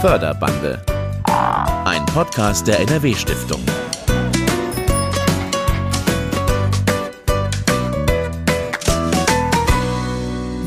[0.00, 0.82] Förderbande.
[1.84, 3.60] Ein Podcast der NRW-Stiftung.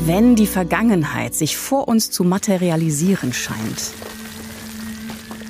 [0.06, 3.90] Wenn die Vergangenheit sich vor uns zu materialisieren scheint,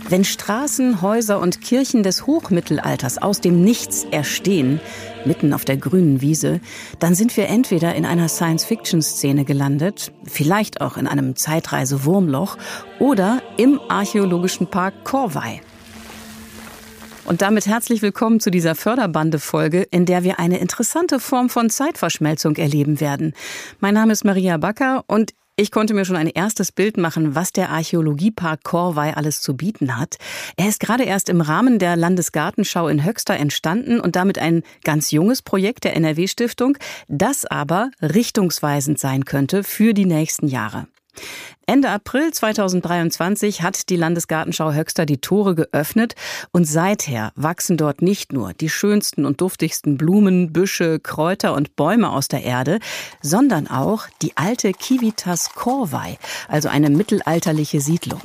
[0.08, 4.80] wenn Straßen, Häuser und Kirchen des Hochmittelalters aus dem Nichts erstehen,
[5.24, 6.60] mitten auf der grünen Wiese,
[6.98, 12.58] dann sind wir entweder in einer Science-Fiction-Szene gelandet, vielleicht auch in einem Zeitreise-Wurmloch
[12.98, 15.60] oder im archäologischen Park Corvey.
[17.24, 22.56] Und damit herzlich willkommen zu dieser Förderbande-Folge, in der wir eine interessante Form von Zeitverschmelzung
[22.56, 23.32] erleben werden.
[23.80, 27.52] Mein Name ist Maria Backer und ich konnte mir schon ein erstes Bild machen, was
[27.52, 30.16] der Archäologiepark Korwei alles zu bieten hat.
[30.56, 35.12] Er ist gerade erst im Rahmen der Landesgartenschau in Höxter entstanden und damit ein ganz
[35.12, 40.88] junges Projekt der NRW-Stiftung, das aber richtungsweisend sein könnte für die nächsten Jahre.
[41.66, 46.14] Ende April 2023 hat die Landesgartenschau Höxter die Tore geöffnet
[46.52, 52.10] und seither wachsen dort nicht nur die schönsten und duftigsten Blumen, Büsche, Kräuter und Bäume
[52.10, 52.80] aus der Erde,
[53.22, 58.20] sondern auch die alte Kivitas Corvei, also eine mittelalterliche Siedlung.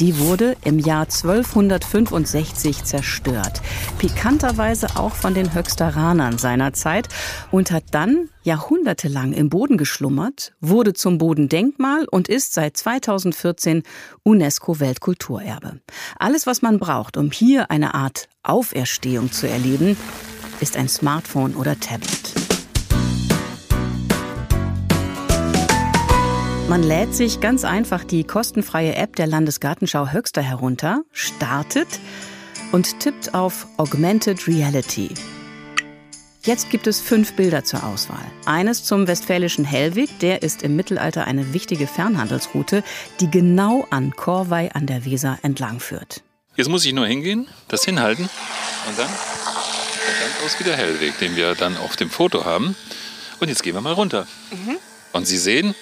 [0.00, 3.60] Die wurde im Jahr 1265 zerstört.
[3.98, 7.08] Pikanterweise auch von den Höxteranern seiner Zeit
[7.50, 13.82] und hat dann jahrhundertelang im Boden geschlummert, wurde zum Bodendenkmal und ist seit 2014
[14.22, 15.80] UNESCO-Weltkulturerbe.
[16.18, 19.98] Alles, was man braucht, um hier eine Art Auferstehung zu erleben,
[20.60, 22.39] ist ein Smartphone oder Tablet.
[26.70, 31.88] Man lädt sich ganz einfach die kostenfreie App der Landesgartenschau Höxter herunter, startet
[32.70, 35.12] und tippt auf Augmented Reality.
[36.44, 38.24] Jetzt gibt es fünf Bilder zur Auswahl.
[38.46, 42.84] Eines zum westfälischen Hellwig, der ist im Mittelalter eine wichtige Fernhandelsroute,
[43.18, 46.22] die genau an Korvei an der Weser entlang führt.
[46.54, 48.30] Jetzt muss ich nur hingehen, das hinhalten
[48.88, 52.76] und dann, dann aus wie der Hellweg, den wir dann auf dem Foto haben.
[53.40, 54.28] Und jetzt gehen wir mal runter.
[54.52, 54.76] Mhm.
[55.12, 55.74] Und Sie sehen,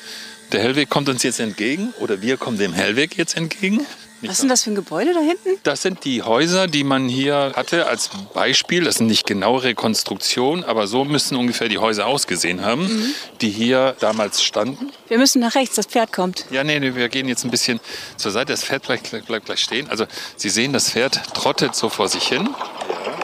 [0.52, 3.86] der Hellweg kommt uns jetzt entgegen oder wir kommen dem Hellweg jetzt entgegen.
[4.20, 5.60] Nicht Was denn das für ein Gebäude da hinten?
[5.62, 8.82] Das sind die Häuser, die man hier hatte als Beispiel.
[8.82, 13.14] Das sind nicht genaue Rekonstruktionen, aber so müssen ungefähr die Häuser ausgesehen haben, mhm.
[13.40, 14.90] die hier damals standen.
[15.06, 16.46] Wir müssen nach rechts, das Pferd kommt.
[16.50, 17.78] Ja, nee, nee wir gehen jetzt ein bisschen
[18.16, 18.52] zur Seite.
[18.52, 19.88] Das Pferd bleibt, bleibt gleich stehen.
[19.88, 22.48] Also Sie sehen, das Pferd trottet so vor sich hin.
[22.48, 23.17] Und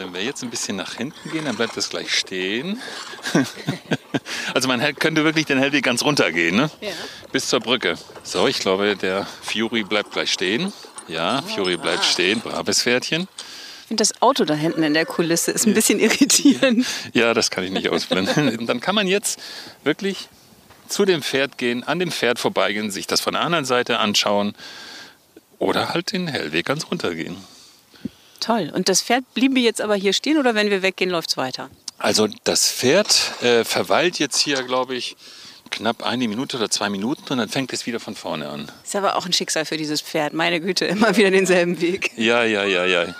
[0.00, 2.80] wenn wir jetzt ein bisschen nach hinten gehen, dann bleibt es gleich stehen.
[4.54, 6.70] also man könnte wirklich den Hellweg ganz runtergehen, ne?
[6.80, 6.90] Ja.
[7.32, 7.96] Bis zur Brücke.
[8.22, 10.72] So, ich glaube, der Fury bleibt gleich stehen.
[11.06, 12.40] Ja, oh, Fury bleibt stehen.
[12.40, 13.28] Braves Pferdchen.
[13.82, 16.86] Ich finde das Auto da hinten in der Kulisse ist ein bisschen irritierend.
[17.12, 18.58] Ja, das kann ich nicht ausblenden.
[18.58, 19.40] Und dann kann man jetzt
[19.84, 20.28] wirklich
[20.88, 24.54] zu dem Pferd gehen, an dem Pferd vorbeigehen, sich das von der anderen Seite anschauen
[25.58, 27.36] oder halt den Hellweg ganz runtergehen.
[28.40, 28.70] Toll.
[28.74, 31.70] Und das Pferd bliebe jetzt aber hier stehen oder wenn wir weggehen, läuft es weiter?
[31.98, 35.16] Also das Pferd äh, verweilt jetzt hier, glaube ich,
[35.70, 38.72] knapp eine Minute oder zwei Minuten und dann fängt es wieder von vorne an.
[38.82, 40.32] Ist aber auch ein Schicksal für dieses Pferd.
[40.32, 42.10] Meine Güte, immer wieder denselben Weg.
[42.16, 43.14] Ja, ja, ja, ja.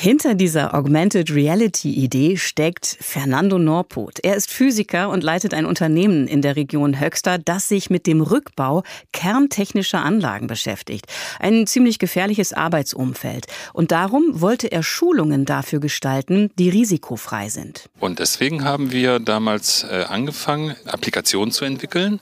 [0.00, 4.20] Hinter dieser Augmented Reality Idee steckt Fernando Norpot.
[4.22, 8.20] Er ist Physiker und leitet ein Unternehmen in der Region Höxter, das sich mit dem
[8.20, 11.06] Rückbau kerntechnischer Anlagen beschäftigt.
[11.40, 13.46] Ein ziemlich gefährliches Arbeitsumfeld.
[13.72, 17.90] Und darum wollte er Schulungen dafür gestalten, die risikofrei sind.
[17.98, 22.20] Und deswegen haben wir damals äh, angefangen, Applikationen zu entwickeln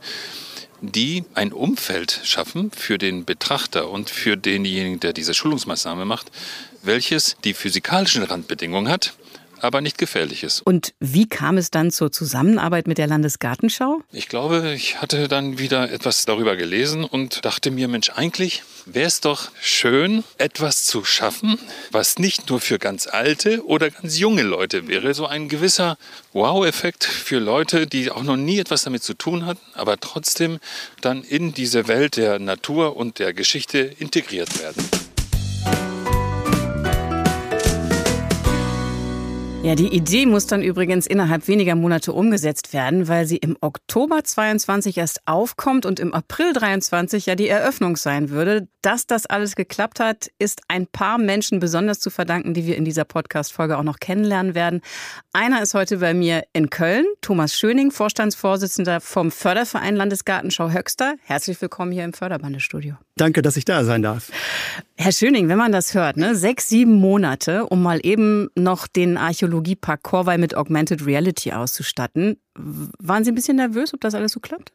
[0.81, 6.31] die ein Umfeld schaffen für den Betrachter und für denjenigen, der diese Schulungsmaßnahme macht,
[6.83, 9.15] welches die physikalischen Randbedingungen hat,
[9.61, 10.61] aber nicht gefährlich ist.
[10.63, 14.01] Und wie kam es dann zur Zusammenarbeit mit der Landesgartenschau?
[14.13, 19.07] Ich glaube, ich hatte dann wieder etwas darüber gelesen und dachte mir, Mensch, eigentlich wäre
[19.07, 21.59] es doch schön, etwas zu schaffen,
[21.91, 25.15] was nicht nur für ganz alte oder ganz junge Leute wäre.
[25.15, 25.99] So ein gewisser
[26.33, 30.59] Wow-Effekt für Leute, die auch noch nie etwas damit zu tun hatten, aber trotzdem
[31.01, 35.06] dann in diese Welt der Natur und der Geschichte integriert werden.
[39.63, 44.23] Ja, die Idee muss dann übrigens innerhalb weniger Monate umgesetzt werden, weil sie im Oktober
[44.23, 48.69] 22 erst aufkommt und im April 23 ja die Eröffnung sein würde.
[48.83, 52.85] Dass das alles geklappt hat, ist ein paar Menschen besonders zu verdanken, die wir in
[52.85, 54.83] dieser Podcast-Folge auch noch kennenlernen werden.
[55.33, 61.17] Einer ist heute bei mir in Köln, Thomas Schöning, Vorstandsvorsitzender vom Förderverein Landesgartenschau Höxter.
[61.25, 62.95] Herzlich willkommen hier im Förderbandestudio.
[63.17, 64.31] Danke, dass ich da sein darf.
[64.99, 69.19] Herr Schöning, wenn man das hört, ne, sechs, sieben Monate, um mal eben noch den
[69.19, 72.39] Archäologiepark Korwei mit Augmented Reality auszustatten.
[72.55, 74.73] Waren Sie ein bisschen nervös, ob das alles so klappt?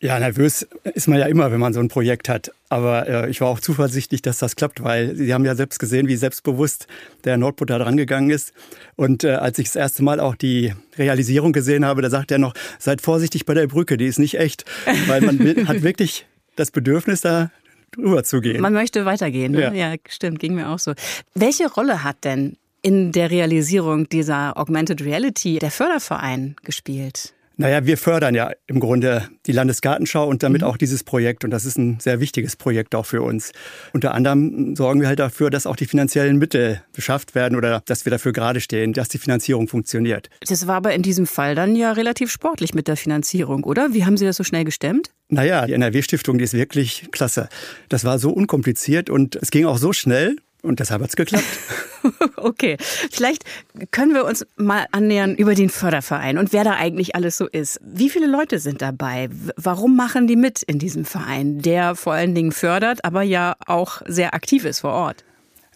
[0.00, 0.64] Ja, nervös
[0.94, 2.52] ist man ja immer, wenn man so ein Projekt hat.
[2.68, 6.06] Aber äh, ich war auch zuversichtlich, dass das klappt, weil Sie haben ja selbst gesehen,
[6.06, 6.86] wie selbstbewusst
[7.24, 8.52] der Nordpol da dran gegangen ist.
[8.94, 12.38] Und äh, als ich das erste Mal auch die Realisierung gesehen habe, da sagt er
[12.38, 14.64] noch, seid vorsichtig bei der Brücke, die ist nicht echt.
[15.08, 17.50] Weil man hat wirklich das Bedürfnis, da
[17.92, 18.60] drüber zu gehen.
[18.60, 19.52] Man möchte weitergehen.
[19.52, 19.62] Ne?
[19.62, 19.72] Ja.
[19.72, 20.92] ja, stimmt, ging mir auch so.
[21.34, 27.34] Welche Rolle hat denn in der Realisierung dieser Augmented Reality der Förderverein gespielt?
[27.60, 30.68] Naja, wir fördern ja im Grunde die Landesgartenschau und damit mhm.
[30.68, 31.44] auch dieses Projekt.
[31.44, 33.50] Und das ist ein sehr wichtiges Projekt auch für uns.
[33.92, 38.04] Unter anderem sorgen wir halt dafür, dass auch die finanziellen Mittel beschafft werden oder dass
[38.04, 40.30] wir dafür gerade stehen, dass die Finanzierung funktioniert.
[40.46, 43.92] Das war aber in diesem Fall dann ja relativ sportlich mit der Finanzierung, oder?
[43.92, 45.10] Wie haben Sie das so schnell gestemmt?
[45.28, 47.48] Naja, die NRW-Stiftung, die ist wirklich klasse.
[47.88, 50.36] Das war so unkompliziert und es ging auch so schnell.
[50.62, 51.44] Und deshalb hat es geklappt.
[52.36, 52.76] okay,
[53.10, 53.44] vielleicht
[53.90, 57.80] können wir uns mal annähern über den Förderverein und wer da eigentlich alles so ist.
[57.84, 59.28] Wie viele Leute sind dabei?
[59.56, 64.02] Warum machen die mit in diesem Verein, der vor allen Dingen fördert, aber ja auch
[64.06, 65.24] sehr aktiv ist vor Ort?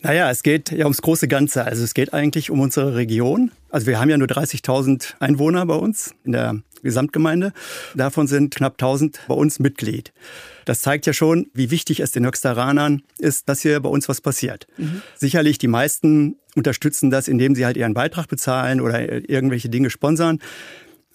[0.03, 1.65] Naja, es geht ja ums große Ganze.
[1.65, 3.53] Also es geht eigentlich um unsere Region.
[3.71, 7.53] Also wir haben ja nur 30.000 Einwohner bei uns in der Gesamtgemeinde.
[7.95, 10.13] Davon sind knapp 1000 bei uns Mitglied.
[10.65, 14.21] Das zeigt ja schon, wie wichtig es den Höchsteranern ist, dass hier bei uns was
[14.21, 14.67] passiert.
[14.77, 15.03] Mhm.
[15.17, 20.39] Sicherlich die meisten unterstützen das, indem sie halt ihren Beitrag bezahlen oder irgendwelche Dinge sponsern.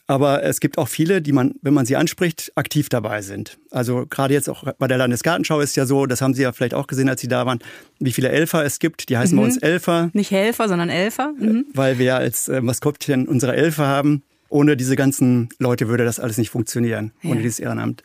[0.09, 3.59] Aber es gibt auch viele, die man, wenn man sie anspricht, aktiv dabei sind.
[3.71, 6.73] Also gerade jetzt auch bei der Landesgartenschau ist ja so, das haben Sie ja vielleicht
[6.73, 7.59] auch gesehen, als Sie da waren,
[7.99, 9.09] wie viele Elfer es gibt.
[9.09, 9.41] Die heißen mhm.
[9.41, 10.09] bei uns Elfer.
[10.13, 11.33] Nicht Helfer, sondern Elfer.
[11.37, 11.65] Mhm.
[11.73, 14.23] Weil wir als äh, Maskottchen unsere Elfer haben.
[14.49, 17.31] Ohne diese ganzen Leute würde das alles nicht funktionieren, ja.
[17.31, 18.03] ohne dieses Ehrenamt.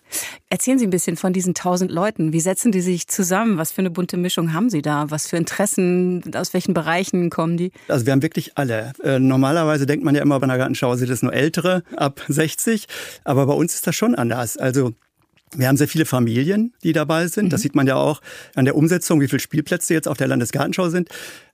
[0.48, 2.32] Erzählen Sie ein bisschen von diesen tausend Leuten.
[2.32, 3.58] Wie setzen die sich zusammen?
[3.58, 5.10] Was für eine bunte Mischung haben Sie da?
[5.10, 7.72] Was für Interessen, aus welchen Bereichen kommen die?
[7.88, 8.92] Also wir haben wirklich alle.
[9.02, 12.86] Äh, normalerweise denkt man ja immer bei einer Gartenschau sind es nur Ältere ab 60,
[13.24, 14.56] aber bei uns ist das schon anders.
[14.56, 14.92] Also
[15.56, 17.46] wir haben sehr viele Familien, die dabei sind.
[17.46, 17.50] Mhm.
[17.50, 18.20] Das sieht man ja auch
[18.54, 21.08] an der Umsetzung, wie viele Spielplätze jetzt auf der Landesgartenschau sind.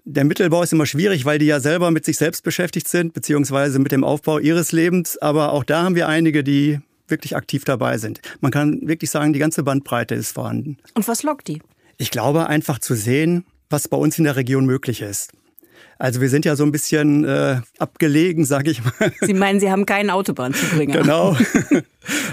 [0.04, 3.78] Der Mittelbau ist immer schwierig, weil die ja selber mit sich selbst beschäftigt sind, beziehungsweise
[3.78, 5.18] mit dem Aufbau ihres Lebens.
[5.18, 8.20] Aber auch da haben wir einige, die wirklich aktiv dabei sind.
[8.40, 10.78] Man kann wirklich sagen, die ganze Bandbreite ist vorhanden.
[10.94, 11.60] Und was lockt die?
[11.96, 15.32] Ich glaube einfach zu sehen, was bei uns in der Region möglich ist.
[15.98, 19.12] Also wir sind ja so ein bisschen äh, abgelegen, sage ich mal.
[19.20, 21.00] Sie meinen, Sie haben keinen Autobahnzubringer.
[21.00, 21.36] Genau.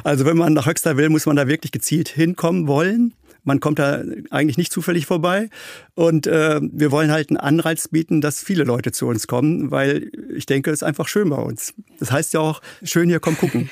[0.03, 3.13] Also wenn man nach Höxter will, muss man da wirklich gezielt hinkommen wollen.
[3.43, 4.01] Man kommt da
[4.31, 5.49] eigentlich nicht zufällig vorbei.
[5.93, 10.11] Und äh, wir wollen halt einen Anreiz bieten, dass viele Leute zu uns kommen, weil
[10.35, 11.73] ich denke, es ist einfach schön bei uns.
[11.99, 13.69] Das heißt ja auch, schön hier, komm gucken.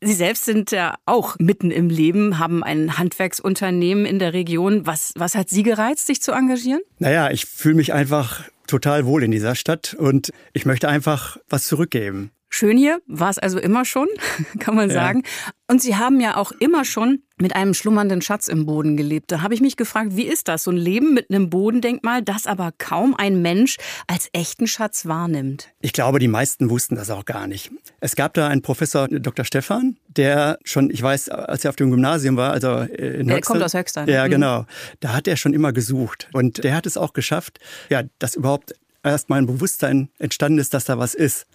[0.00, 4.86] Sie selbst sind ja auch mitten im Leben, haben ein Handwerksunternehmen in der Region.
[4.86, 6.80] Was, was hat Sie gereizt, sich zu engagieren?
[6.98, 11.66] Naja, ich fühle mich einfach total wohl in dieser Stadt und ich möchte einfach was
[11.66, 12.30] zurückgeben.
[12.56, 14.08] Schön hier war es also immer schon,
[14.60, 15.24] kann man sagen.
[15.24, 15.52] Ja.
[15.68, 19.30] Und Sie haben ja auch immer schon mit einem schlummernden Schatz im Boden gelebt.
[19.30, 22.46] Da habe ich mich gefragt, wie ist das, so ein Leben mit einem Bodendenkmal, das
[22.46, 23.76] aber kaum ein Mensch
[24.06, 25.68] als echten Schatz wahrnimmt?
[25.82, 27.72] Ich glaube, die meisten wussten das auch gar nicht.
[28.00, 29.44] Es gab da einen Professor, Dr.
[29.44, 33.52] Stefan, der schon, ich weiß, als er auf dem Gymnasium war, also in Der Höxter,
[33.52, 34.06] kommt aus Höxter.
[34.06, 34.12] Ne?
[34.12, 34.30] Ja, mhm.
[34.30, 34.66] genau.
[35.00, 36.28] Da hat er schon immer gesucht.
[36.32, 37.58] Und der hat es auch geschafft,
[37.90, 38.72] ja, das überhaupt
[39.10, 41.46] erst mal ein Bewusstsein entstanden ist, dass da was ist.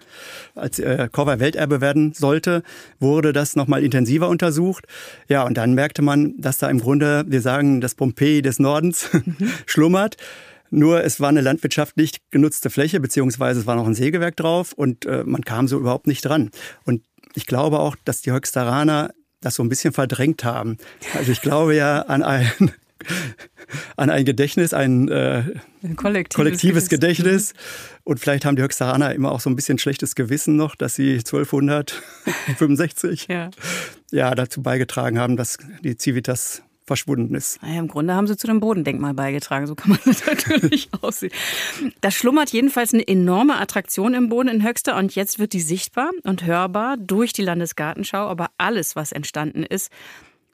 [0.56, 2.63] Als äh, Korver Welterbe werden sollte,
[3.00, 4.86] wurde das nochmal intensiver untersucht.
[5.27, 9.10] Ja, und dann merkte man, dass da im Grunde, wir sagen, das Pompeji des Nordens
[9.65, 10.17] schlummert.
[10.70, 15.05] Nur es war eine landwirtschaftlich genutzte Fläche, beziehungsweise es war noch ein Sägewerk drauf und
[15.05, 16.50] äh, man kam so überhaupt nicht dran.
[16.86, 17.03] Und
[17.36, 20.77] ich glaube auch, dass die Höxteraner das so ein bisschen verdrängt haben.
[21.13, 22.72] Also ich glaube ja an ein
[23.96, 25.43] an ein Gedächtnis, ein, äh,
[25.84, 27.53] ein kollektives, kollektives Gedächtnis.
[28.03, 31.13] Und vielleicht haben die Höxteraner immer auch so ein bisschen schlechtes Gewissen noch, dass sie
[31.13, 33.51] 1265 ja.
[34.12, 37.62] ja dazu beigetragen haben, dass die Civitas verschwunden ist.
[37.62, 41.31] Naja, Im Grunde haben sie zu dem Bodendenkmal beigetragen, so kann man das natürlich aussehen.
[42.01, 46.12] Da schlummert jedenfalls eine enorme Attraktion im Boden in Höxter und jetzt wird die sichtbar
[46.24, 48.27] und hörbar durch die Landesgartenschau.
[48.27, 49.89] Aber alles, was entstanden ist,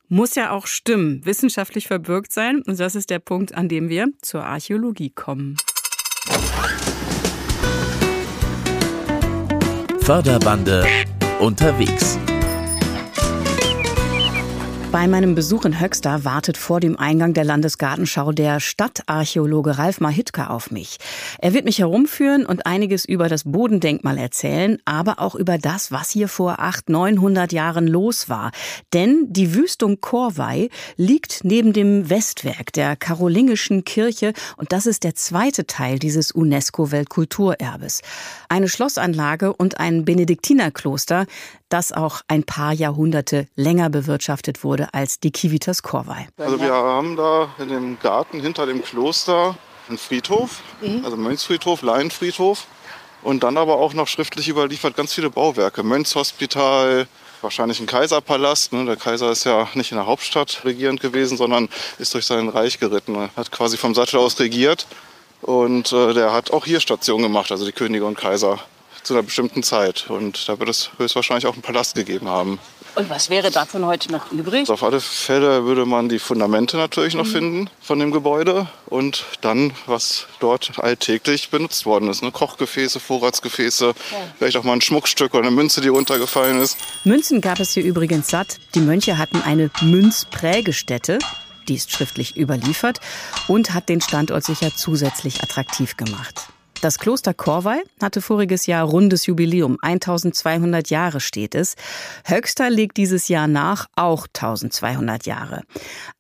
[0.10, 2.62] muss ja auch stimmen, wissenschaftlich verbürgt sein.
[2.66, 5.58] Und das ist der Punkt, an dem wir zur Archäologie kommen.
[10.00, 10.86] Förderbande
[11.40, 12.18] unterwegs.
[14.90, 20.48] Bei meinem Besuch in Höxter wartet vor dem Eingang der Landesgartenschau der Stadtarchäologe Ralf Mahitka
[20.48, 20.98] auf mich.
[21.40, 26.10] Er wird mich herumführen und einiges über das Bodendenkmal erzählen, aber auch über das, was
[26.10, 28.52] hier vor 800, 900 Jahren los war.
[28.94, 35.16] Denn die Wüstung Korvei liegt neben dem Westwerk der Karolingischen Kirche und das ist der
[35.16, 38.02] zweite Teil dieses UNESCO-Weltkulturerbes.
[38.48, 41.26] Eine Schlossanlage und ein Benediktinerkloster,
[41.70, 46.28] das auch ein paar Jahrhunderte länger bewirtschaftet wurde als die Civitas Corvai.
[46.38, 49.58] Also wir haben da in dem Garten hinter dem Kloster
[49.88, 51.04] einen Friedhof, mhm.
[51.04, 52.68] also Mönchsfriedhof, Laienfriedhof.
[53.24, 55.84] Und dann aber auch noch schriftlich überliefert ganz viele Bauwerke.
[55.84, 57.08] Mönchshospital,
[57.42, 58.74] wahrscheinlich ein Kaiserpalast.
[58.74, 58.86] Ne?
[58.86, 62.80] Der Kaiser ist ja nicht in der Hauptstadt regierend gewesen, sondern ist durch sein Reich
[62.80, 63.16] geritten.
[63.16, 64.88] Er hat quasi vom Sattel aus regiert.
[65.42, 68.60] Und äh, der hat auch hier Station gemacht, also die Könige und Kaiser
[69.08, 70.10] zu einer bestimmten Zeit.
[70.10, 72.60] Und da wird es höchstwahrscheinlich auch einen Palast gegeben haben.
[72.96, 74.62] Und was wäre davon heute noch übrig?
[74.62, 77.32] Also auf alle Fälle würde man die Fundamente natürlich noch mhm.
[77.32, 82.24] finden von dem Gebäude und dann, was dort alltäglich benutzt worden ist.
[82.24, 82.32] Ne?
[82.32, 83.94] Kochgefäße, Vorratsgefäße, ja.
[84.40, 86.78] vielleicht auch mal ein Schmuckstück oder eine Münze, die runtergefallen ist.
[87.04, 88.58] Münzen gab es hier übrigens satt.
[88.74, 91.20] Die Mönche hatten eine Münzprägestätte.
[91.68, 93.00] Die ist schriftlich überliefert
[93.48, 96.48] und hat den Standort sicher zusätzlich attraktiv gemacht.
[96.82, 99.78] Das Kloster Korwei hatte voriges Jahr rundes Jubiläum.
[99.82, 101.76] 1200 Jahre steht es.
[102.24, 105.64] Höxter legt dieses Jahr nach, auch 1200 Jahre.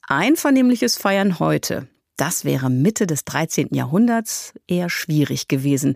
[0.07, 1.87] Einvernehmliches Feiern heute.
[2.15, 3.69] Das wäre Mitte des 13.
[3.73, 5.95] Jahrhunderts eher schwierig gewesen.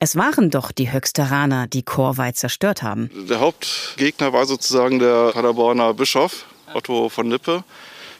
[0.00, 3.10] Es waren doch die Höxteraner, die Korwei zerstört haben.
[3.28, 7.64] Der Hauptgegner war sozusagen der Paderborner Bischof Otto von Lippe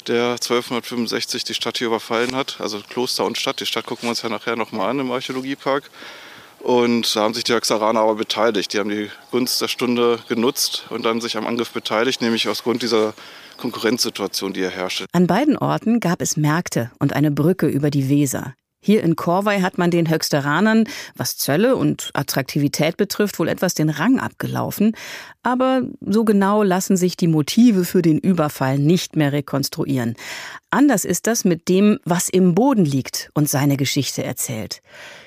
[0.08, 2.60] der 1265 die Stadt hier überfallen hat.
[2.60, 3.60] Also Kloster und Stadt.
[3.60, 5.90] Die Stadt gucken wir uns ja nachher nochmal an im Archäologiepark.
[6.60, 8.72] Und da haben sich die Höxeraner aber beteiligt.
[8.72, 12.64] Die haben die Gunst der Stunde genutzt und dann sich am Angriff beteiligt, nämlich aus
[12.64, 13.14] Grund dieser
[13.58, 15.06] Konkurrenzsituation, die hier herrschte.
[15.12, 18.54] An beiden Orten gab es Märkte und eine Brücke über die Weser.
[18.80, 20.85] Hier in Korwei hat man den Höxteranern,
[21.16, 24.94] was Zölle und Attraktivität betrifft, wohl etwas den Rang abgelaufen.
[25.42, 30.14] Aber so genau lassen sich die Motive für den Überfall nicht mehr rekonstruieren.
[30.70, 34.80] Anders ist das mit dem, was im Boden liegt und seine Geschichte erzählt.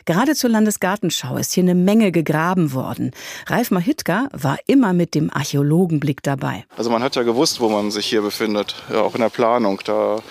[0.06, 3.12] Gerade zur Landesgartenschau ist hier eine Menge gegraben worden.
[3.48, 6.64] Ralf Mahitka war immer mit dem Archäologenblick dabei.
[6.78, 9.82] Also man hat ja gewusst, wo man sich hier befindet, ja, auch in der Planung.
[9.84, 10.22] Da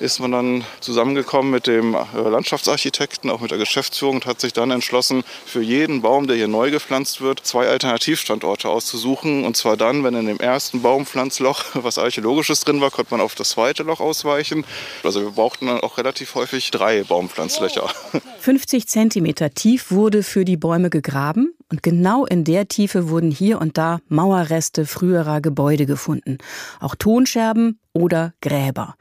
[0.00, 4.52] ist man dann zusammengekommen mit dem äh, Landschaftsarchitekten, auch mit der Geschäftsführung und hat sich
[4.52, 9.44] dann entschlossen, für jeden Baum, der hier neu gepflanzt wird, zwei Alternativstandorte auszusuchen.
[9.44, 13.34] Und zwar dann, wenn in dem ersten Baumpflanzloch was Archäologisches drin war, konnte man auf
[13.34, 14.64] das zweite Loch ausweichen.
[15.02, 17.88] Also wir brauchten dann auch relativ häufig drei Baumpflanzlöcher.
[18.40, 23.60] 50 Zentimeter tief wurde für die Bäume gegraben und genau in der Tiefe wurden hier
[23.60, 26.38] und da Mauerreste früherer Gebäude gefunden.
[26.80, 28.96] Auch Tonscherben oder Gräber.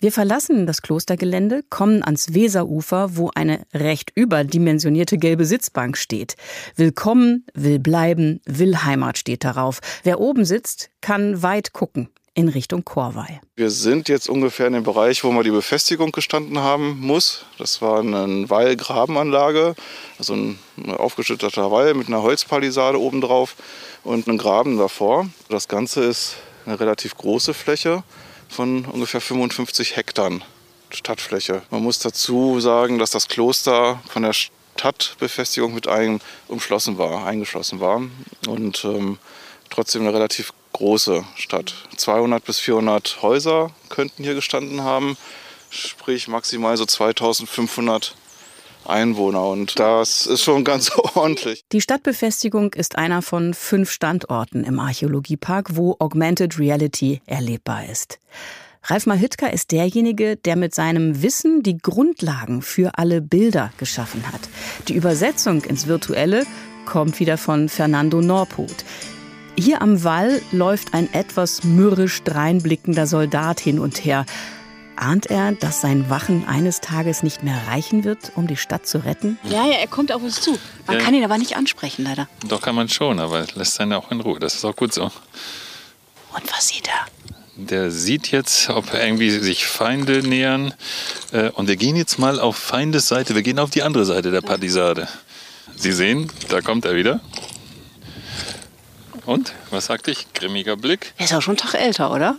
[0.00, 6.36] Wir verlassen das Klostergelände, kommen ans Weserufer, wo eine recht überdimensionierte gelbe Sitzbank steht.
[6.76, 9.80] Willkommen, will bleiben, will Heimat steht darauf.
[10.02, 12.08] Wer oben sitzt, kann weit gucken
[12.38, 13.40] in Richtung Chorweih.
[13.56, 17.44] Wir sind jetzt ungefähr in dem Bereich, wo mal die Befestigung gestanden haben muss.
[17.58, 19.74] Das war eine Wallgrabenanlage,
[20.18, 23.56] also ein aufgeschütteter Wall mit einer Holzpalisade obendrauf
[24.04, 25.28] und einem Graben davor.
[25.48, 28.04] Das Ganze ist eine relativ große Fläche
[28.48, 30.30] von ungefähr 55 Hektar
[30.90, 31.62] Stadtfläche.
[31.70, 37.80] Man muss dazu sagen, dass das Kloster von der Stadtbefestigung mit einem umschlossen war, eingeschlossen
[37.80, 38.00] war
[38.46, 39.18] und ähm,
[39.70, 41.74] trotzdem eine relativ große Stadt.
[41.96, 45.16] 200 bis 400 Häuser könnten hier gestanden haben,
[45.70, 48.14] sprich maximal so 2500
[48.84, 51.64] Einwohner und das ist schon ganz ordentlich.
[51.72, 58.20] Die Stadtbefestigung ist einer von fünf Standorten im Archäologiepark, wo Augmented Reality erlebbar ist.
[58.84, 64.40] Ralf Mahitka ist derjenige, der mit seinem Wissen die Grundlagen für alle Bilder geschaffen hat.
[64.86, 66.46] Die Übersetzung ins Virtuelle
[66.86, 68.84] kommt wieder von Fernando Norput.
[69.60, 74.24] Hier am Wall läuft ein etwas mürrisch dreinblickender Soldat hin und her.
[74.94, 78.98] Ahnt er, dass sein Wachen eines Tages nicht mehr reichen wird, um die Stadt zu
[78.98, 79.36] retten?
[79.42, 80.56] Ja, ja, er kommt auf uns zu.
[80.86, 81.04] Man ja.
[81.04, 82.28] kann ihn aber nicht ansprechen, leider.
[82.46, 84.38] Doch kann man schon, aber lässt seinen auch in Ruhe.
[84.38, 85.02] Das ist auch gut so.
[85.02, 87.06] Und was sieht er?
[87.56, 90.72] Der sieht jetzt, ob irgendwie sich Feinde nähern.
[91.32, 93.34] Äh, und wir gehen jetzt mal auf Feindes Seite.
[93.34, 95.08] Wir gehen auf die andere Seite der Palisade.
[95.74, 97.20] Sie sehen, da kommt er wieder.
[99.28, 99.52] Und?
[99.70, 100.32] Was sagte ich?
[100.32, 101.12] Grimmiger Blick.
[101.18, 102.36] Er ist auch schon einen Tag älter, oder?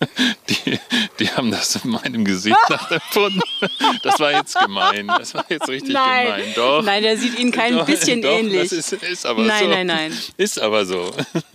[0.48, 0.78] die,
[1.18, 3.42] die haben das in meinem Gesicht nachempfunden.
[4.02, 5.06] Das war jetzt gemein.
[5.08, 6.26] Das war jetzt richtig nein.
[6.26, 6.42] gemein.
[6.54, 6.82] Doch.
[6.82, 8.70] Nein, der sieht Ihnen kein doch, bisschen doch, ähnlich.
[8.70, 9.70] Das ist, ist aber nein, so.
[9.70, 10.18] Nein, nein, nein.
[10.38, 11.10] Ist aber so.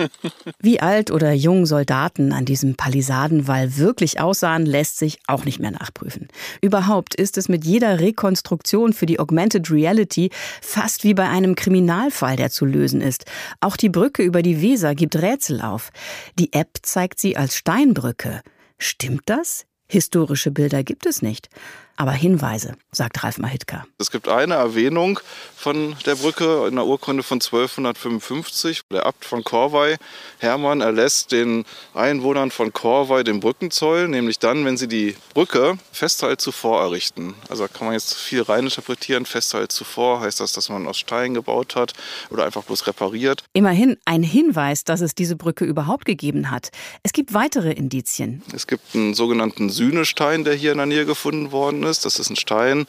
[0.60, 5.72] Wie alt oder jung Soldaten an diesem Palisadenwall wirklich aussahen, lässt sich auch nicht mehr
[5.72, 6.28] nachprüfen.
[6.62, 10.30] Überhaupt ist es mit jeder Rekonstruktion für die Augmented Reality
[10.62, 13.26] fast wie bei einem Kriminalfall, der zu lösen ist.
[13.62, 15.92] Auch die Brücke über die Weser gibt Rätsel auf.
[16.38, 18.42] Die App zeigt sie als Steinbrücke.
[18.78, 19.66] Stimmt das?
[19.88, 21.50] Historische Bilder gibt es nicht.
[21.98, 23.86] Aber Hinweise, sagt Ralf Mahitka.
[23.98, 25.20] Es gibt eine Erwähnung
[25.56, 28.82] von der Brücke in der Urkunde von 1255.
[28.92, 29.98] Der Abt von Korvey,
[30.38, 36.40] Hermann, erlässt den Einwohnern von Korvey den Brückenzoll, nämlich dann, wenn sie die Brücke Festhalt
[36.40, 37.34] zuvor errichten.
[37.50, 39.26] Also da kann man jetzt viel reininterpretieren.
[39.26, 41.94] Festhalt zuvor heißt das, dass man aus Stein gebaut hat
[42.30, 43.44] oder einfach bloß repariert.
[43.54, 46.70] Immerhin ein Hinweis, dass es diese Brücke überhaupt gegeben hat.
[47.02, 48.44] Es gibt weitere Indizien.
[48.54, 52.06] Es gibt einen sogenannten Sühnestein, der hier in der Nähe gefunden worden ist.
[52.06, 52.86] Das ist ein Stein,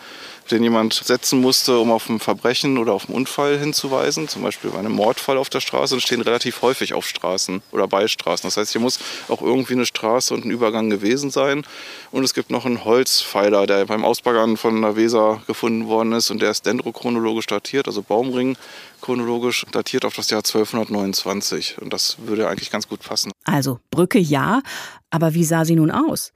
[0.51, 4.29] den jemand setzen musste, um auf ein Verbrechen oder auf einen Unfall hinzuweisen.
[4.29, 7.89] Zum Beispiel bei einem Mordfall auf der Straße und stehen relativ häufig auf Straßen oder
[7.89, 8.47] bei Straßen.
[8.47, 11.65] Das heißt, hier muss auch irgendwie eine Straße und ein Übergang gewesen sein.
[12.11, 16.31] Und es gibt noch einen Holzpfeiler, der beim Ausbaggern von der Weser gefunden worden ist
[16.31, 18.57] und der ist dendrochronologisch datiert, also Baumring
[19.01, 21.79] chronologisch datiert auf das Jahr 1229.
[21.81, 23.33] Und das würde eigentlich ganz gut passen.
[23.45, 24.63] Also Brücke ja,
[25.11, 26.33] aber wie sah sie nun aus?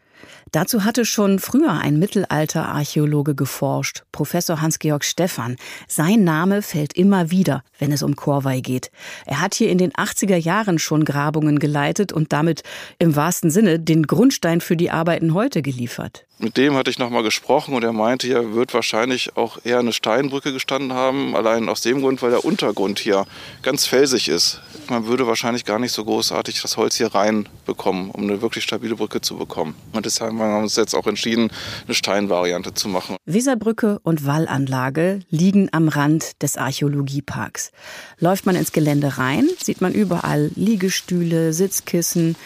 [0.53, 5.57] Dazu hatte schon früher ein Mittelalterarchäologe geforscht, Professor Hans-Georg Stephan.
[5.89, 8.91] Sein Name fällt immer wieder, wenn es um Korvey geht.
[9.25, 12.65] Er hat hier in den 80er Jahren schon Grabungen geleitet und damit
[12.99, 16.27] im wahrsten Sinne den Grundstein für die Arbeiten heute geliefert.
[16.43, 19.93] Mit dem hatte ich nochmal gesprochen und er meinte, hier wird wahrscheinlich auch eher eine
[19.93, 23.27] Steinbrücke gestanden haben, allein aus dem Grund, weil der Untergrund hier
[23.63, 24.61] ganz felsig ist.
[24.89, 28.97] Man würde wahrscheinlich gar nicht so großartig das Holz hier reinbekommen, um eine wirklich stabile
[28.97, 29.77] Brücke zu bekommen.
[29.93, 31.51] Und deshalb haben wir uns jetzt auch entschieden,
[31.87, 33.17] eine Steinvariante zu machen.
[33.25, 37.71] Weserbrücke und Wallanlage liegen am Rand des Archäologieparks.
[38.19, 42.37] Läuft man ins Gelände rein, sieht man überall Liegestühle, Sitzkissen.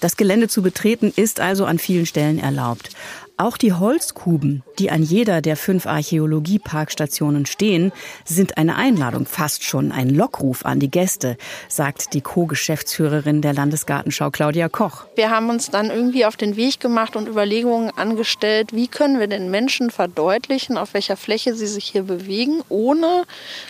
[0.00, 2.90] Das Gelände zu betreten ist also an vielen Stellen erlaubt.
[3.36, 7.90] Auch die Holzkuben, die an jeder der fünf Archäologieparkstationen stehen,
[8.24, 11.36] sind eine Einladung, fast schon ein Lockruf an die Gäste,
[11.68, 15.06] sagt die Co-Geschäftsführerin der Landesgartenschau Claudia Koch.
[15.16, 19.26] Wir haben uns dann irgendwie auf den Weg gemacht und Überlegungen angestellt, wie können wir
[19.26, 23.24] den Menschen verdeutlichen, auf welcher Fläche sie sich hier bewegen, ohne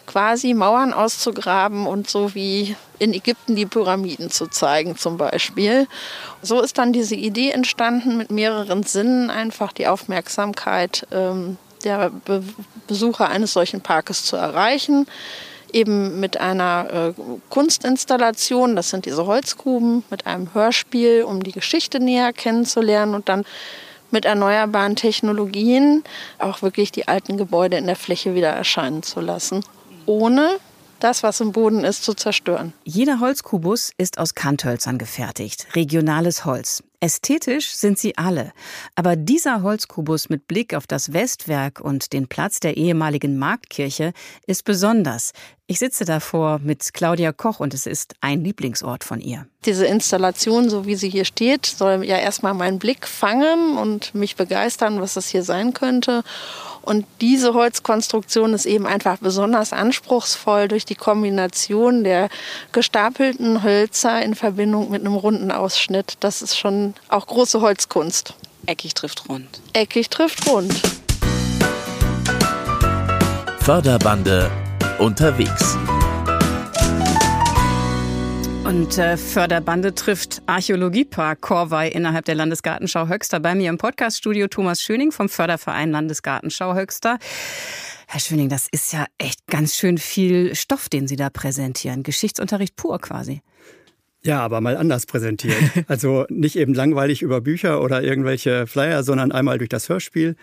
[0.04, 5.86] quasi Mauern auszugraben und so wie in Ägypten die Pyramiden zu zeigen zum Beispiel.
[6.42, 12.42] So ist dann diese Idee entstanden, mit mehreren Sinnen einfach die Aufmerksamkeit ähm, der Be
[12.86, 15.06] Besucher eines solchen Parkes zu erreichen.
[15.72, 21.98] Eben mit einer äh, Kunstinstallation, das sind diese Holzkuben, mit einem Hörspiel, um die Geschichte
[22.00, 23.44] näher kennenzulernen und dann
[24.10, 26.04] mit erneuerbaren Technologien
[26.38, 29.64] auch wirklich die alten Gebäude in der Fläche wieder erscheinen zu lassen,
[30.06, 30.58] ohne
[31.00, 32.72] das, was im Boden ist, zu zerstören.
[32.84, 36.82] Jeder Holzkubus ist aus Kanthölzern gefertigt, regionales Holz.
[37.04, 38.52] Ästhetisch sind sie alle.
[38.94, 44.14] Aber dieser Holzkubus mit Blick auf das Westwerk und den Platz der ehemaligen Marktkirche
[44.46, 45.32] ist besonders.
[45.66, 49.46] Ich sitze davor mit Claudia Koch und es ist ein Lieblingsort von ihr.
[49.66, 54.36] Diese Installation, so wie sie hier steht, soll ja erstmal meinen Blick fangen und mich
[54.36, 56.22] begeistern, was das hier sein könnte.
[56.84, 62.28] Und diese Holzkonstruktion ist eben einfach besonders anspruchsvoll durch die Kombination der
[62.72, 66.14] gestapelten Hölzer in Verbindung mit einem runden Ausschnitt.
[66.20, 68.34] Das ist schon auch große Holzkunst.
[68.66, 69.60] Eckig trifft rund.
[69.72, 70.74] Eckig trifft rund.
[73.60, 74.50] Förderbande
[74.98, 75.78] unterwegs.
[78.64, 83.38] Und äh, Förderbande trifft Archäologiepark Korvey innerhalb der Landesgartenschau Höxter.
[83.38, 87.18] Bei mir im Podcaststudio Thomas Schöning vom Förderverein Landesgartenschau Höxter.
[88.06, 92.02] Herr Schöning, das ist ja echt ganz schön viel Stoff, den Sie da präsentieren.
[92.02, 93.42] Geschichtsunterricht pur quasi.
[94.22, 95.54] Ja, aber mal anders präsentiert.
[95.88, 100.36] Also nicht eben langweilig über Bücher oder irgendwelche Flyer, sondern einmal durch das Hörspiel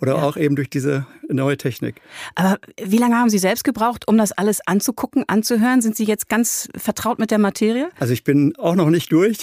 [0.00, 0.22] oder ja.
[0.22, 2.00] auch eben durch diese neue Technik.
[2.34, 5.80] Aber wie lange haben Sie selbst gebraucht, um das alles anzugucken, anzuhören?
[5.82, 7.88] Sind Sie jetzt ganz vertraut mit der Materie?
[7.98, 9.38] Also ich bin auch noch nicht durch,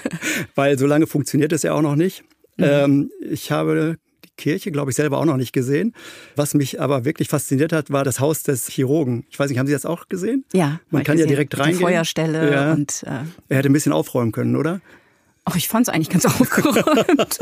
[0.54, 2.24] weil so lange funktioniert es ja auch noch nicht.
[2.56, 2.64] Mhm.
[2.64, 5.94] Ähm, ich habe die Kirche, glaube ich, selber auch noch nicht gesehen.
[6.36, 9.24] Was mich aber wirklich fasziniert hat, war das Haus des Chirurgen.
[9.30, 10.44] Ich weiß nicht, haben Sie das auch gesehen?
[10.52, 10.80] Ja.
[10.90, 11.30] Man kann gesehen.
[11.30, 11.78] ja direkt reingehen.
[11.78, 12.72] Die Feuerstelle ja.
[12.72, 13.02] und.
[13.06, 14.80] Äh er hätte ein bisschen aufräumen können, oder?
[15.48, 17.38] Ach, ich fand es eigentlich ganz aufgeräumt.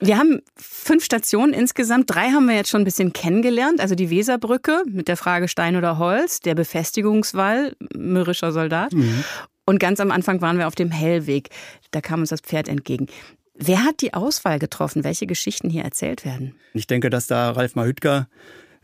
[0.00, 2.10] wir haben fünf Stationen insgesamt.
[2.10, 3.80] Drei haben wir jetzt schon ein bisschen kennengelernt.
[3.80, 8.92] Also die Weserbrücke mit der Frage Stein oder Holz, der Befestigungswall, mürrischer Soldat.
[8.94, 9.22] Mhm.
[9.66, 11.50] Und ganz am Anfang waren wir auf dem Hellweg.
[11.90, 13.08] Da kam uns das Pferd entgegen.
[13.54, 16.54] Wer hat die Auswahl getroffen, welche Geschichten hier erzählt werden?
[16.72, 18.28] Ich denke, dass da Ralf Mahütker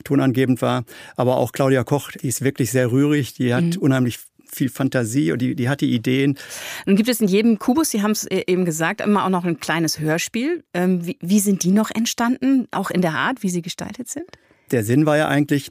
[0.04, 0.84] tonangebend war,
[1.16, 3.76] aber auch Claudia Koch, die ist wirklich sehr rührig, die hat mhm.
[3.78, 4.18] unheimlich
[4.54, 6.38] viel Fantasie und die, die hatte Ideen.
[6.86, 9.44] Nun gibt es in jedem Kubus, Sie haben es äh, eben gesagt, immer auch noch
[9.44, 10.64] ein kleines Hörspiel.
[10.74, 14.26] Ähm, wie, wie sind die noch entstanden, auch in der Art, wie sie gestaltet sind?
[14.70, 15.70] Der Sinn war ja eigentlich,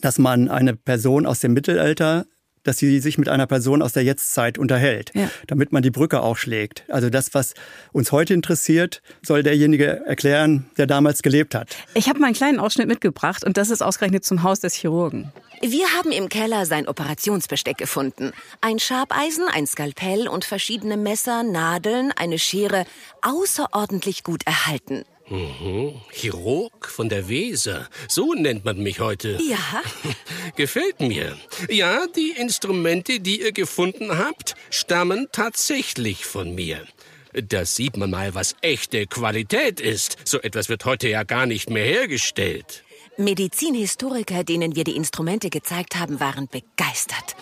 [0.00, 2.26] dass man eine Person aus dem Mittelalter
[2.62, 5.30] dass sie sich mit einer Person aus der Jetztzeit unterhält, Ja.
[5.46, 6.84] damit man die Brücke auch schlägt.
[6.88, 7.54] Also das, was
[7.92, 11.76] uns heute interessiert, soll derjenige erklären, der damals gelebt hat.
[11.94, 15.32] Ich habe mal einen kleinen Ausschnitt mitgebracht und das ist ausgerechnet zum Haus des Chirurgen.
[15.62, 18.32] Wir haben im Keller sein Operationsbesteck gefunden.
[18.62, 22.86] Ein Schabeisen, ein Skalpell und verschiedene Messer, Nadeln, eine Schere.
[23.20, 25.04] Außerordentlich gut erhalten.
[25.30, 25.94] Mhm.
[26.10, 27.88] Chirurg von der Weser.
[28.08, 29.38] So nennt man mich heute.
[29.40, 29.82] Ja,
[30.56, 31.38] Gefällt mir.
[31.68, 36.84] Ja, die Instrumente, die ihr gefunden habt, stammen tatsächlich von mir.
[37.32, 40.16] Das sieht man mal, was echte Qualität ist.
[40.24, 42.82] So etwas wird heute ja gar nicht mehr hergestellt.
[43.16, 47.36] Medizinhistoriker, denen wir die Instrumente gezeigt haben, waren begeistert.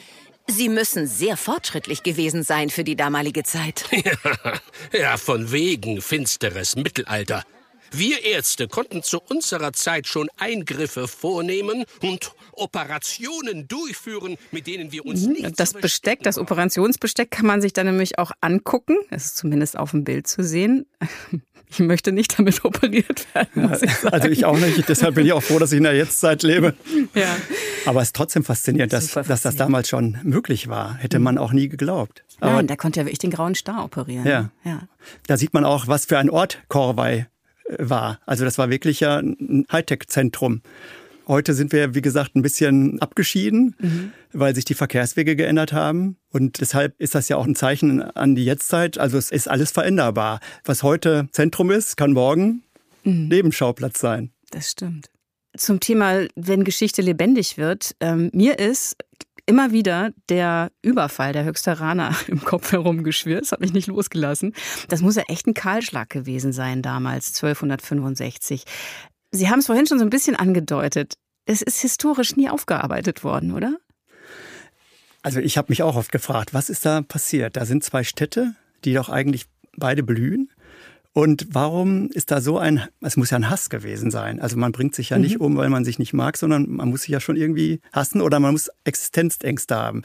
[0.46, 3.84] Sie müssen sehr fortschrittlich gewesen sein für die damalige Zeit.
[3.92, 4.60] Ja,
[4.98, 7.44] ja, von wegen finsteres Mittelalter.
[7.90, 15.06] Wir Ärzte konnten zu unserer Zeit schon Eingriffe vornehmen und Operationen durchführen, mit denen wir
[15.06, 15.54] uns nicht Mhm.
[15.56, 18.96] Das zu Besteck, das Operationsbesteck kann man sich dann nämlich auch angucken.
[19.10, 20.86] Es ist zumindest auf dem Bild zu sehen.
[21.70, 23.68] Ich möchte nicht damit operiert werden.
[23.68, 24.08] Muss ich sagen.
[24.14, 24.88] Also ich auch nicht.
[24.88, 26.74] Deshalb bin ich auch froh, dass ich in der Jetztzeit lebe.
[27.14, 27.36] Ja.
[27.84, 29.60] Aber es ist trotzdem faszinierend, dass, Super dass das faszinierend.
[29.60, 30.94] damals schon möglich war.
[30.94, 32.24] Hätte man auch nie geglaubt.
[32.40, 34.26] Aber Nein, der konnte ja wirklich den grauen Star operieren.
[34.26, 34.50] Ja.
[34.64, 34.88] ja.
[35.26, 37.37] da sieht man auch, was für ein Ort Korwei äh,
[37.78, 38.20] war.
[38.26, 40.62] Also das war wirklich ja ein Hightech-Zentrum.
[41.26, 43.74] Heute sind wir, wie gesagt, ein bisschen abgeschieden,
[44.32, 46.16] weil sich die Verkehrswege geändert haben.
[46.30, 48.96] Und deshalb ist das ja auch ein Zeichen an die Jetztzeit.
[48.96, 50.40] Also es ist alles veränderbar.
[50.64, 52.62] Was heute Zentrum ist, kann morgen
[53.04, 54.30] Nebenschauplatz sein.
[54.50, 55.10] Das stimmt.
[55.56, 58.96] Zum Thema, wenn Geschichte lebendig wird, ähm, mir ist
[59.48, 63.42] immer wieder der Überfall der Höchsteraner im Kopf herumgeschwirrt.
[63.42, 64.54] Das hat mich nicht losgelassen.
[64.88, 68.64] Das muss ja echt ein Kahlschlag gewesen sein damals, 1265.
[69.32, 71.14] Sie haben es vorhin schon so ein bisschen angedeutet.
[71.46, 73.78] Es ist historisch nie aufgearbeitet worden, oder?
[75.22, 77.56] Also ich habe mich auch oft gefragt, was ist da passiert?
[77.56, 80.50] Da sind zwei Städte, die doch eigentlich beide blühen.
[81.12, 84.40] Und warum ist da so ein, es muss ja ein Hass gewesen sein.
[84.40, 87.02] Also man bringt sich ja nicht um, weil man sich nicht mag, sondern man muss
[87.02, 90.02] sich ja schon irgendwie hassen oder man muss Existenzängste haben.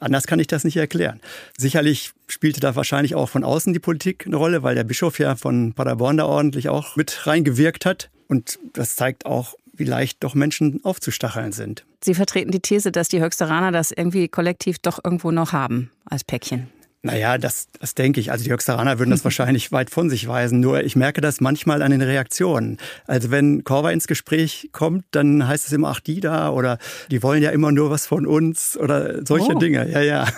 [0.00, 1.20] Anders kann ich das nicht erklären.
[1.56, 5.36] Sicherlich spielte da wahrscheinlich auch von außen die Politik eine Rolle, weil der Bischof ja
[5.36, 8.10] von Paderborn da ordentlich auch mit reingewirkt hat.
[8.26, 11.84] Und das zeigt auch, wie leicht doch Menschen aufzustacheln sind.
[12.02, 16.24] Sie vertreten die These, dass die Höchsteraner das irgendwie kollektiv doch irgendwo noch haben als
[16.24, 16.68] Päckchen.
[17.06, 18.30] Naja, das, das denke ich.
[18.32, 20.60] Also die Höchsteraner würden das wahrscheinlich weit von sich weisen.
[20.60, 22.78] Nur ich merke das manchmal an den Reaktionen.
[23.06, 26.78] Also wenn Korva ins Gespräch kommt, dann heißt es immer, ach die da oder
[27.10, 29.58] die wollen ja immer nur was von uns oder solche Oh.
[29.58, 29.88] Dinge.
[29.90, 30.26] Ja, ja.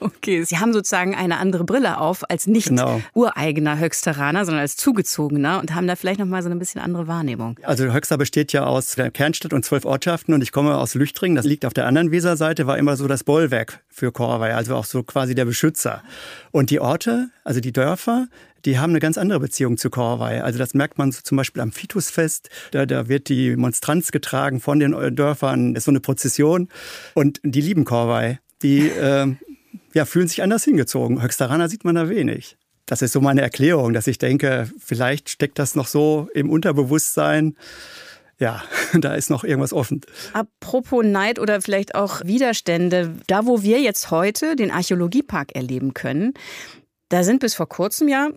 [0.00, 3.00] Okay, Sie haben sozusagen eine andere Brille auf als nicht Genau.
[3.14, 7.08] ureigener Höchsteraner, sondern als zugezogener und haben da vielleicht noch mal so ein bisschen andere
[7.08, 7.58] Wahrnehmung.
[7.62, 11.36] Also Höxter besteht ja aus der Kernstadt und zwölf Ortschaften und ich komme aus Lüchtringen.
[11.36, 14.84] Das liegt auf der anderen Weserseite, war immer so das Bollwerk für Korvei, also auch
[14.84, 16.02] so quasi der Beschützer.
[16.50, 18.26] Und die Orte, also die Dörfer,
[18.64, 20.42] die haben eine ganz andere Beziehung zu Korvei.
[20.42, 22.48] Also das merkt man so zum Beispiel am Fitusfest.
[22.70, 25.74] Da, da wird die Monstranz getragen von den äh, Dörfern.
[25.74, 26.68] Das ist so eine Prozession.
[27.14, 28.40] Und die lieben Korvei.
[28.62, 29.34] Die äh,
[29.94, 31.22] ja, fühlen sich anders hingezogen.
[31.22, 32.56] Höxteraner sieht man da wenig.
[32.86, 37.56] Das ist so meine Erklärung, dass ich denke, vielleicht steckt das noch so im Unterbewusstsein.
[38.38, 38.62] Ja,
[38.94, 40.00] da ist noch irgendwas offen.
[40.32, 46.34] Apropos Neid oder vielleicht auch Widerstände, da wo wir jetzt heute den Archäologiepark erleben können,
[47.08, 48.30] da sind bis vor kurzem ja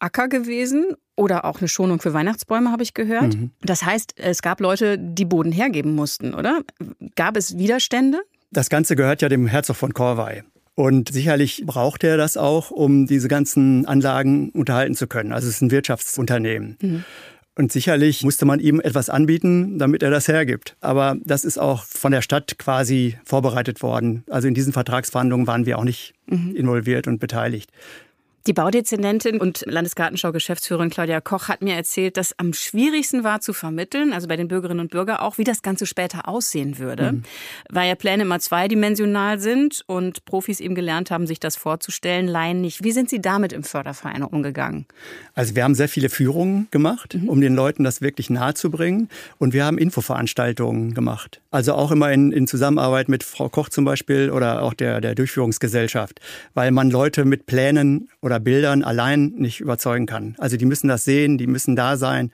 [0.00, 3.36] Acker gewesen oder auch eine Schonung für Weihnachtsbäume, habe ich gehört.
[3.62, 6.62] Das heißt, es gab Leute, die Boden hergeben mussten, oder?
[7.14, 8.20] Gab es Widerstände?
[8.50, 10.42] Das Ganze gehört ja dem Herzog von Corvey.
[10.76, 15.32] Und sicherlich braucht er das auch, um diese ganzen Anlagen unterhalten zu können.
[15.32, 17.04] Also es ist ein Wirtschaftsunternehmen.
[17.56, 20.76] Und sicherlich musste man ihm etwas anbieten, damit er das hergibt.
[20.80, 24.24] Aber das ist auch von der Stadt quasi vorbereitet worden.
[24.28, 27.70] Also in diesen Vertragsverhandlungen waren wir auch nicht involviert und beteiligt.
[28.46, 34.12] Die Baudezernentin und Landesgartenschau-Geschäftsführerin Claudia Koch hat mir erzählt, dass am schwierigsten war zu vermitteln,
[34.12, 37.22] also bei den Bürgerinnen und Bürgern auch, wie das Ganze später aussehen würde.
[37.70, 42.60] Weil ja Pläne immer zweidimensional sind und Profis eben gelernt haben, sich das vorzustellen, Laien
[42.60, 42.84] nicht.
[42.84, 44.84] Wie sind Sie damit im Förderverein umgegangen?
[45.34, 49.08] Also wir haben sehr viele Führungen gemacht, um den Leuten das wirklich nahezubringen.
[49.38, 51.40] Und wir haben Infoveranstaltungen gemacht.
[51.50, 55.14] Also auch immer in, in Zusammenarbeit mit Frau Koch zum Beispiel oder auch der, der
[55.14, 56.20] Durchführungsgesellschaft,
[56.52, 60.34] weil man Leute mit Plänen oder Bildern allein nicht überzeugen kann.
[60.38, 62.30] Also die müssen das sehen, die müssen da sein,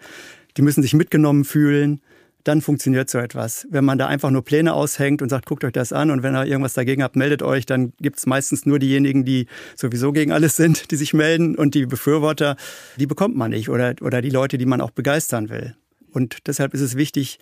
[0.57, 2.01] die müssen sich mitgenommen fühlen.
[2.45, 3.67] Dann funktioniert so etwas.
[3.71, 6.35] Wenn man da einfach nur Pläne aushängt und sagt, guckt euch das an und wenn
[6.35, 10.33] ihr irgendwas dagegen habt, meldet euch, dann gibt es meistens nur diejenigen, die sowieso gegen
[10.33, 12.57] alles sind, die sich melden und die Befürworter,
[12.97, 15.77] die bekommt man nicht oder, oder die Leute, die man auch begeistern will.
[16.13, 17.39] Und deshalb ist es wichtig,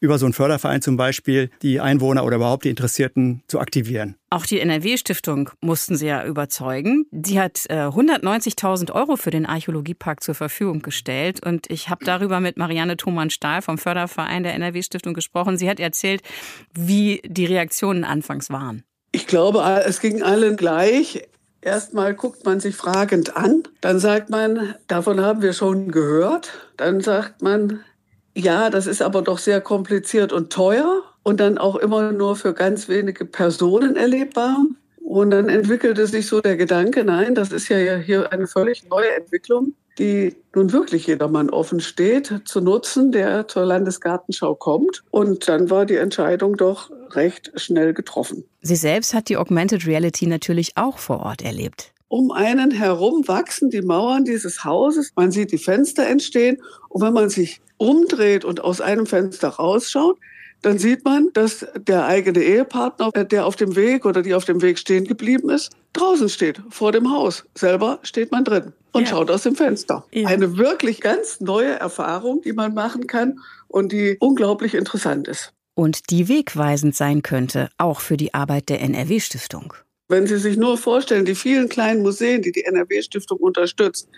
[0.00, 4.16] über so einen Förderverein zum Beispiel die Einwohner oder überhaupt die Interessierten zu aktivieren.
[4.30, 7.06] Auch die NRW-Stiftung mussten sie ja überzeugen.
[7.10, 11.44] Sie hat äh, 190.000 Euro für den Archäologiepark zur Verfügung gestellt.
[11.44, 15.58] Und ich habe darüber mit Marianne Thomann-Stahl vom Förderverein der NRW-Stiftung gesprochen.
[15.58, 16.22] Sie hat erzählt,
[16.72, 18.84] wie die Reaktionen anfangs waren.
[19.12, 21.28] Ich glaube, es ging allen gleich.
[21.62, 26.52] Erstmal guckt man sich fragend an, dann sagt man, davon haben wir schon gehört.
[26.78, 27.80] Dann sagt man,
[28.34, 32.54] ja, das ist aber doch sehr kompliziert und teuer und dann auch immer nur für
[32.54, 34.64] ganz wenige Personen erlebbar.
[35.02, 39.10] Und dann entwickelte sich so der Gedanke, nein, das ist ja hier eine völlig neue
[39.16, 45.02] Entwicklung, die nun wirklich jedermann offen steht, zu nutzen, der zur Landesgartenschau kommt.
[45.10, 48.44] Und dann war die Entscheidung doch recht schnell getroffen.
[48.62, 51.92] Sie selbst hat die Augmented Reality natürlich auch vor Ort erlebt.
[52.10, 55.12] Um einen herum wachsen die Mauern dieses Hauses.
[55.14, 56.60] Man sieht die Fenster entstehen.
[56.88, 60.18] Und wenn man sich umdreht und aus einem Fenster rausschaut,
[60.60, 64.44] dann sieht man, dass der eigene Ehepartner, äh, der auf dem Weg oder die auf
[64.44, 67.44] dem Weg stehen geblieben ist, draußen steht, vor dem Haus.
[67.54, 69.10] Selber steht man drin und ja.
[69.10, 70.04] schaut aus dem Fenster.
[70.10, 70.26] Ja.
[70.26, 75.52] Eine wirklich ganz neue Erfahrung, die man machen kann und die unglaublich interessant ist.
[75.74, 79.74] Und die wegweisend sein könnte, auch für die Arbeit der NRW-Stiftung.
[80.10, 84.08] Wenn Sie sich nur vorstellen, die vielen kleinen Museen, die die NRW-Stiftung unterstützt,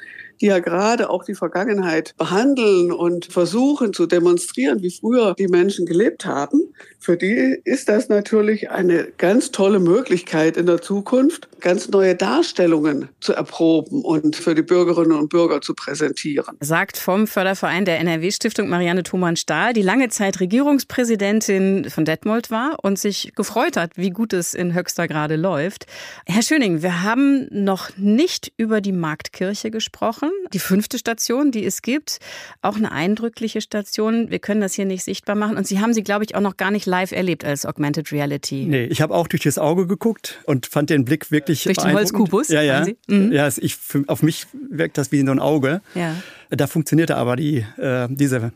[0.40, 5.84] die ja gerade auch die Vergangenheit behandeln und versuchen zu demonstrieren, wie früher die Menschen
[5.84, 6.71] gelebt haben,
[7.02, 13.08] für die ist das natürlich eine ganz tolle Möglichkeit in der Zukunft, ganz neue Darstellungen
[13.20, 16.56] zu erproben und für die Bürgerinnen und Bürger zu präsentieren.
[16.60, 23.00] Sagt vom Förderverein der NRW-Stiftung Marianne Thomann-Stahl, die lange Zeit Regierungspräsidentin von Detmold war und
[23.00, 25.86] sich gefreut hat, wie gut es in Höxter gerade läuft.
[26.26, 31.82] Herr Schöning, wir haben noch nicht über die Marktkirche gesprochen, die fünfte Station, die es
[31.82, 32.18] gibt.
[32.60, 34.30] Auch eine eindrückliche Station.
[34.30, 35.56] Wir können das hier nicht sichtbar machen.
[35.56, 38.64] Und Sie haben sie, glaube ich, auch noch gar nicht live erlebt als Augmented Reality.
[38.66, 41.92] Nee, ich habe auch durch das Auge geguckt und fand den Blick wirklich Durch den
[41.92, 42.48] Holzkubus?
[42.48, 42.86] Ja, ja.
[43.06, 43.32] Mhm.
[43.32, 45.80] ja ich, auf mich wirkt das wie so ein Auge.
[45.94, 46.16] Ja.
[46.50, 48.52] Da funktionierte aber die, äh, diese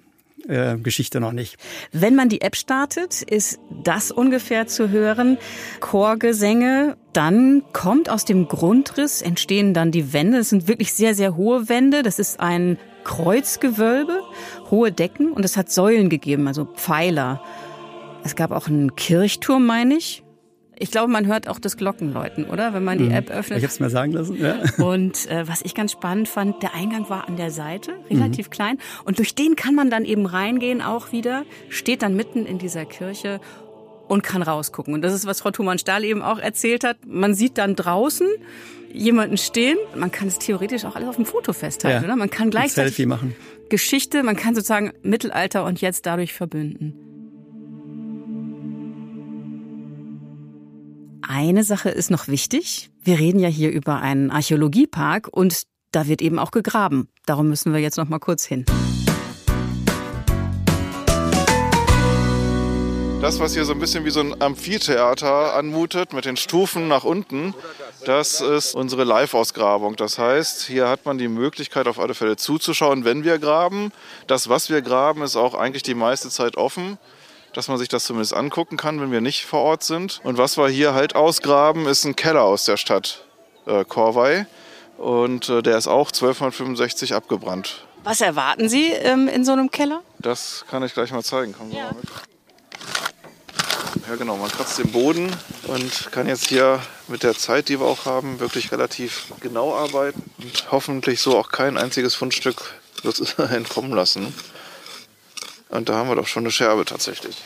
[0.48, 1.56] äh, Geschichte noch nicht.
[1.92, 5.38] Wenn man die App startet, ist das ungefähr zu hören.
[5.80, 10.38] Chorgesänge, dann kommt aus dem Grundriss, entstehen dann die Wände.
[10.38, 12.02] Das sind wirklich sehr, sehr hohe Wände.
[12.02, 14.22] Das ist ein Kreuzgewölbe,
[14.70, 17.42] hohe Decken und es hat Säulen gegeben, also Pfeiler.
[18.26, 20.24] Es gab auch einen Kirchturm, meine ich.
[20.76, 22.74] Ich glaube, man hört auch das Glockenläuten, oder?
[22.74, 23.12] Wenn man die mhm.
[23.12, 23.58] App öffnet.
[23.58, 24.36] Ich habe es mir sagen lassen.
[24.36, 24.56] Ja.
[24.84, 28.50] Und äh, was ich ganz spannend fand, der Eingang war an der Seite, relativ mhm.
[28.50, 28.78] klein.
[29.04, 32.84] Und durch den kann man dann eben reingehen auch wieder, steht dann mitten in dieser
[32.84, 33.40] Kirche
[34.08, 34.92] und kann rausgucken.
[34.92, 36.98] Und das ist, was Frau Thumann-Stahl eben auch erzählt hat.
[37.06, 38.26] Man sieht dann draußen
[38.92, 39.78] jemanden stehen.
[39.94, 42.04] Man kann es theoretisch auch alles auf dem Foto festhalten, ja.
[42.04, 42.16] oder?
[42.16, 43.36] Man kann gleichzeitig Selfie machen.
[43.68, 47.05] Geschichte, man kann sozusagen Mittelalter und jetzt dadurch verbünden.
[51.28, 52.90] Eine Sache ist noch wichtig.
[53.02, 57.08] Wir reden ja hier über einen Archäologiepark und da wird eben auch gegraben.
[57.26, 58.64] Darum müssen wir jetzt noch mal kurz hin.
[63.20, 67.02] Das, was hier so ein bisschen wie so ein Amphitheater anmutet, mit den Stufen nach
[67.02, 67.54] unten,
[68.04, 69.96] das ist unsere Live-Ausgrabung.
[69.96, 73.90] Das heißt, hier hat man die Möglichkeit, auf alle Fälle zuzuschauen, wenn wir graben.
[74.28, 76.98] Das, was wir graben, ist auch eigentlich die meiste Zeit offen
[77.56, 80.20] dass man sich das zumindest angucken kann, wenn wir nicht vor Ort sind.
[80.24, 83.24] Und was wir hier halt ausgraben, ist ein Keller aus der Stadt
[83.66, 84.44] äh, Korvey.
[84.98, 87.86] Und äh, der ist auch 1265 abgebrannt.
[88.04, 90.02] Was erwarten Sie ähm, in so einem Keller?
[90.18, 91.54] Das kann ich gleich mal zeigen.
[91.54, 91.84] Kommen Sie ja.
[91.84, 92.04] mal mit.
[94.06, 95.34] Ja genau, man kratzt den Boden
[95.66, 100.22] und kann jetzt hier mit der Zeit, die wir auch haben, wirklich relativ genau arbeiten
[100.38, 102.74] und hoffentlich so auch kein einziges Fundstück
[103.50, 104.32] entkommen lassen.
[105.68, 107.36] Und da haben wir doch schon eine Scherbe tatsächlich.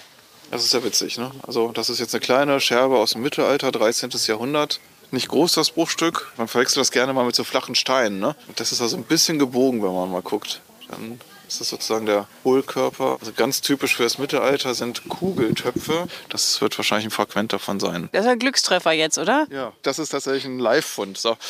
[0.50, 1.30] Das ist ja witzig, ne?
[1.46, 4.10] Also das ist jetzt eine kleine Scherbe aus dem Mittelalter, 13.
[4.26, 4.80] Jahrhundert.
[5.12, 6.32] Nicht groß das Bruchstück.
[6.36, 8.36] Man verwechselt das gerne mal mit so flachen Steinen, ne?
[8.56, 10.60] Das ist also ein bisschen gebogen, wenn man mal guckt.
[10.88, 13.18] Dann ist das sozusagen der Hohlkörper.
[13.20, 16.06] Also ganz typisch für das Mittelalter sind Kugeltöpfe.
[16.28, 18.08] Das wird wahrscheinlich ein Fragment davon sein.
[18.12, 19.46] Das ist ein Glückstreffer jetzt, oder?
[19.50, 21.18] Ja, das ist tatsächlich ein Live-Fund.
[21.18, 21.36] So.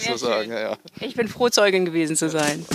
[0.00, 0.76] So sagen, ja, ja.
[0.98, 2.66] Ich bin froh, Zeugin gewesen zu sein.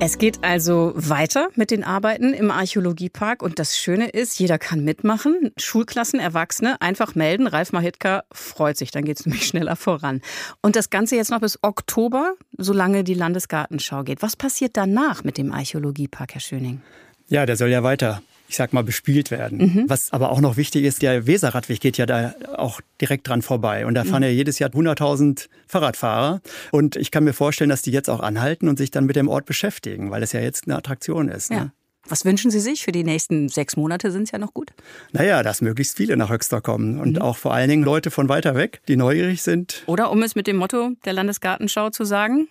[0.00, 4.84] Es geht also weiter mit den Arbeiten im Archäologiepark und das Schöne ist, jeder kann
[4.84, 5.50] mitmachen.
[5.56, 7.48] Schulklassen, Erwachsene, einfach melden.
[7.48, 10.22] Ralf Mahitka freut sich, dann geht es nämlich schneller voran.
[10.62, 14.22] Und das Ganze jetzt noch bis Oktober, solange die Landesgartenschau geht.
[14.22, 16.80] Was passiert danach mit dem Archäologiepark, Herr Schöning?
[17.26, 19.58] Ja, der soll ja weiter ich sag mal, bespielt werden.
[19.58, 19.84] Mhm.
[19.88, 23.86] Was aber auch noch wichtig ist, der Weserradweg geht ja da auch direkt dran vorbei.
[23.86, 24.28] Und da fahren mhm.
[24.28, 26.40] ja jedes Jahr 100.000 Fahrradfahrer.
[26.72, 29.28] Und ich kann mir vorstellen, dass die jetzt auch anhalten und sich dann mit dem
[29.28, 31.50] Ort beschäftigen, weil es ja jetzt eine Attraktion ist.
[31.50, 31.56] Ne?
[31.56, 31.72] Ja.
[32.08, 34.10] Was wünschen Sie sich für die nächsten sechs Monate?
[34.10, 34.72] Sind es ja noch gut?
[35.12, 37.22] Naja, dass möglichst viele nach Höxter kommen und mhm.
[37.22, 39.82] auch vor allen Dingen Leute von weiter weg, die neugierig sind.
[39.84, 42.48] Oder um es mit dem Motto der Landesgartenschau zu sagen,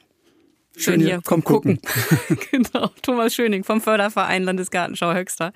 [0.78, 1.80] Schön hier, komm gucken.
[1.82, 2.40] gucken.
[2.52, 5.52] genau, Thomas Schöning vom Förderverein Landesgartenschau Höxter.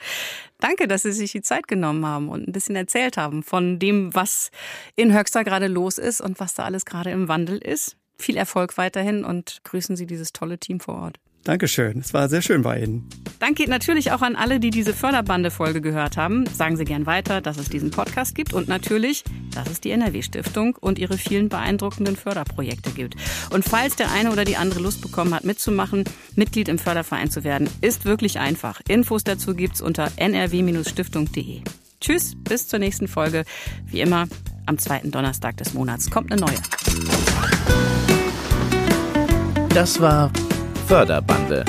[0.60, 4.14] Danke, dass Sie sich die Zeit genommen haben und ein bisschen erzählt haben von dem,
[4.16, 4.50] was
[4.96, 7.98] in Höxter gerade los ist und was da alles gerade im Wandel ist.
[8.18, 11.20] Viel Erfolg weiterhin und grüßen Sie dieses tolle Team vor Ort.
[11.44, 12.00] Dankeschön.
[12.00, 13.10] Es war sehr schön bei Ihnen.
[13.40, 16.46] Dank geht natürlich auch an alle, die diese Förderbande-Folge gehört haben.
[16.46, 19.24] Sagen Sie gern weiter, dass es diesen Podcast gibt und natürlich,
[19.56, 23.16] dass es die NRW-Stiftung und ihre vielen beeindruckenden Förderprojekte gibt.
[23.50, 26.04] Und falls der eine oder die andere Lust bekommen hat, mitzumachen,
[26.36, 28.80] Mitglied im Förderverein zu werden, ist wirklich einfach.
[28.88, 31.62] Infos dazu gibt's unter nrw-stiftung.de.
[32.00, 33.46] Tschüss, bis zur nächsten Folge.
[33.88, 34.28] Wie immer,
[34.68, 36.58] am zweiten Donnerstag des Monats kommt eine neue.
[39.70, 40.32] Das war
[40.92, 41.64] Förderbande.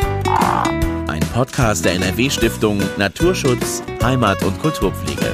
[1.06, 5.30] Ein Podcast der NRW-Stiftung Naturschutz, Heimat und Kulturpflege.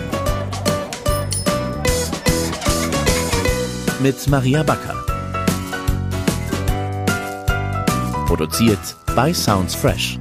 [4.02, 4.94] Mit Maria Backer.
[8.26, 10.18] Produziert bei Sounds Fresh.